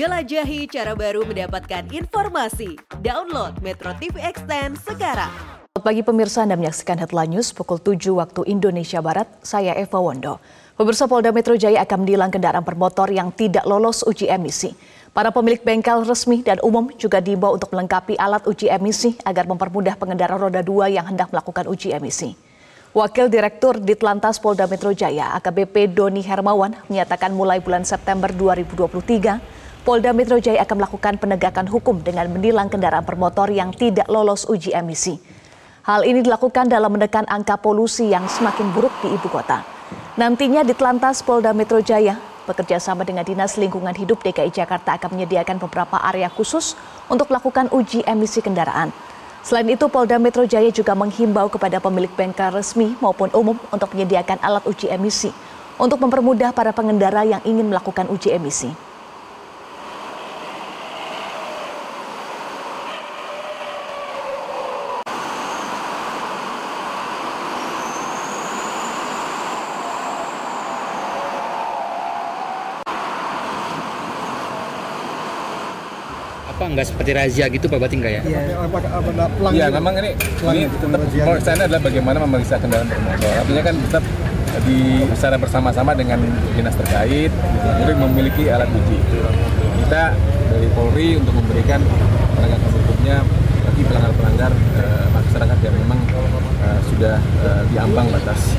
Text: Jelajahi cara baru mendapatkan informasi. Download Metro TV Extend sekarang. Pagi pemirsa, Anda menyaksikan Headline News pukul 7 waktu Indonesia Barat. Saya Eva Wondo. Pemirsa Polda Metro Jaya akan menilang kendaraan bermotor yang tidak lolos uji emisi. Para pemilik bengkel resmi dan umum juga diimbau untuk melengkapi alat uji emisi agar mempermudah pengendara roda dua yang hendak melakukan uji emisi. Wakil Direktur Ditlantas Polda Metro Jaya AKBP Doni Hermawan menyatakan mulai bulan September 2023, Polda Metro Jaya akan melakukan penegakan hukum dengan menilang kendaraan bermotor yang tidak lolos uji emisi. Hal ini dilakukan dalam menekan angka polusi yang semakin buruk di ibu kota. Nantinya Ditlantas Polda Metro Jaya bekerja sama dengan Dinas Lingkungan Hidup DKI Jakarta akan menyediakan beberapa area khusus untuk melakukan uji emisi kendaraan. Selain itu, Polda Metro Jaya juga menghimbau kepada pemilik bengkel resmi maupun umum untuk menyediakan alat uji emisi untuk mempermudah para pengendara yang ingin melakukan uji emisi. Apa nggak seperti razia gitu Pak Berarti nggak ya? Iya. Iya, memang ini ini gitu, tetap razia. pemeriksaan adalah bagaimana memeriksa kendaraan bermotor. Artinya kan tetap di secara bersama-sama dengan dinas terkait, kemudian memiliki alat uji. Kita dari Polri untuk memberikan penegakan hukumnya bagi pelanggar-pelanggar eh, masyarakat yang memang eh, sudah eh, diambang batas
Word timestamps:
Jelajahi 0.00 0.64
cara 0.64 0.96
baru 0.96 1.28
mendapatkan 1.28 1.84
informasi. 1.92 2.80
Download 3.04 3.52
Metro 3.60 3.92
TV 4.00 4.16
Extend 4.24 4.80
sekarang. 4.80 5.28
Pagi 5.76 6.00
pemirsa, 6.00 6.40
Anda 6.40 6.56
menyaksikan 6.56 6.96
Headline 6.96 7.36
News 7.36 7.52
pukul 7.52 7.76
7 7.76 8.08
waktu 8.16 8.48
Indonesia 8.48 9.04
Barat. 9.04 9.28
Saya 9.44 9.76
Eva 9.76 10.00
Wondo. 10.00 10.40
Pemirsa 10.80 11.04
Polda 11.04 11.36
Metro 11.36 11.52
Jaya 11.52 11.84
akan 11.84 12.08
menilang 12.08 12.32
kendaraan 12.32 12.64
bermotor 12.64 13.12
yang 13.12 13.28
tidak 13.28 13.68
lolos 13.68 14.00
uji 14.00 14.32
emisi. 14.32 14.72
Para 15.12 15.28
pemilik 15.36 15.60
bengkel 15.60 16.08
resmi 16.08 16.40
dan 16.40 16.56
umum 16.64 16.88
juga 16.96 17.20
diimbau 17.20 17.60
untuk 17.60 17.68
melengkapi 17.68 18.16
alat 18.16 18.48
uji 18.48 18.72
emisi 18.72 19.20
agar 19.28 19.44
mempermudah 19.44 20.00
pengendara 20.00 20.40
roda 20.40 20.64
dua 20.64 20.88
yang 20.88 21.12
hendak 21.12 21.28
melakukan 21.28 21.68
uji 21.68 21.92
emisi. 21.92 22.32
Wakil 22.96 23.28
Direktur 23.28 23.76
Ditlantas 23.76 24.40
Polda 24.40 24.64
Metro 24.64 24.96
Jaya 24.96 25.36
AKBP 25.36 25.92
Doni 25.92 26.24
Hermawan 26.24 26.72
menyatakan 26.88 27.36
mulai 27.36 27.60
bulan 27.60 27.84
September 27.84 28.32
2023, 28.32 29.59
Polda 29.80 30.12
Metro 30.12 30.36
Jaya 30.36 30.60
akan 30.68 30.76
melakukan 30.76 31.16
penegakan 31.16 31.64
hukum 31.64 32.04
dengan 32.04 32.28
menilang 32.28 32.68
kendaraan 32.68 33.00
bermotor 33.00 33.48
yang 33.48 33.72
tidak 33.72 34.04
lolos 34.12 34.44
uji 34.44 34.76
emisi. 34.76 35.16
Hal 35.88 36.04
ini 36.04 36.20
dilakukan 36.20 36.68
dalam 36.68 36.92
menekan 36.92 37.24
angka 37.24 37.56
polusi 37.56 38.12
yang 38.12 38.28
semakin 38.28 38.76
buruk 38.76 38.92
di 39.00 39.08
ibu 39.08 39.24
kota. 39.32 39.64
Nantinya 40.20 40.60
Ditlantas 40.68 41.24
Polda 41.24 41.56
Metro 41.56 41.80
Jaya 41.80 42.20
bekerja 42.44 42.76
sama 42.76 43.08
dengan 43.08 43.24
Dinas 43.24 43.56
Lingkungan 43.56 43.96
Hidup 43.96 44.20
DKI 44.20 44.52
Jakarta 44.52 45.00
akan 45.00 45.16
menyediakan 45.16 45.56
beberapa 45.56 45.96
area 46.12 46.28
khusus 46.28 46.76
untuk 47.08 47.32
melakukan 47.32 47.72
uji 47.72 48.04
emisi 48.04 48.44
kendaraan. 48.44 48.92
Selain 49.40 49.64
itu, 49.64 49.88
Polda 49.88 50.20
Metro 50.20 50.44
Jaya 50.44 50.68
juga 50.68 50.92
menghimbau 50.92 51.48
kepada 51.48 51.80
pemilik 51.80 52.12
bengkel 52.12 52.52
resmi 52.52 52.92
maupun 53.00 53.32
umum 53.32 53.56
untuk 53.72 53.96
menyediakan 53.96 54.44
alat 54.44 54.60
uji 54.68 54.92
emisi 54.92 55.32
untuk 55.80 55.96
mempermudah 56.04 56.52
para 56.52 56.76
pengendara 56.76 57.24
yang 57.24 57.40
ingin 57.48 57.72
melakukan 57.72 58.04
uji 58.12 58.36
emisi. 58.36 58.89
Apa 76.60 76.76
nggak 76.76 76.86
seperti 76.92 77.10
razia 77.16 77.48
gitu 77.48 77.72
Pak 77.72 77.80
Berarti 77.80 77.96
nggak 77.96 78.12
ya? 78.12 78.22
Iya. 78.28 78.40
Iya, 79.48 79.66
memang 79.72 79.96
ini 79.96 80.12
ini 80.44 80.68
gitu, 80.68 80.84
tetap 80.84 81.00
razia. 81.00 81.22
pemeriksaan 81.24 81.58
adalah 81.64 81.80
bagaimana 81.80 82.18
memeriksa 82.20 82.54
kendaraan 82.60 82.84
bermotor. 82.92 83.32
Artinya 83.32 83.62
kan 83.64 83.74
tetap 83.80 84.04
di 84.68 84.78
secara 85.16 85.36
bersama-sama 85.40 85.96
dengan 85.96 86.20
dinas 86.52 86.76
terkait, 86.76 87.32
kemudian 87.32 87.96
memiliki 88.04 88.52
alat 88.52 88.68
uji. 88.68 88.98
Kita 89.88 90.12
dari 90.52 90.68
Polri 90.76 91.16
untuk 91.16 91.32
memberikan 91.32 91.80
penegakan 92.36 92.70
hukumnya 92.76 93.16
bagi 93.64 93.82
pelanggar-pelanggar 93.88 94.52
eh, 94.52 95.06
masyarakat 95.16 95.58
yang 95.64 95.74
memang 95.80 96.00
eh, 96.60 96.80
sudah 96.92 97.16
eh, 97.40 97.62
diambang 97.72 98.12
batas 98.12 98.52